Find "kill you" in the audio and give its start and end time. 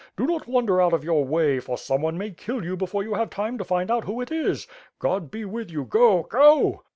2.31-2.75